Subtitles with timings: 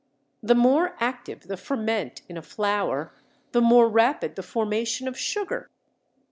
[0.41, 3.13] The more active the ferment in a flour
[3.51, 5.69] the more rapid the formation of sugar.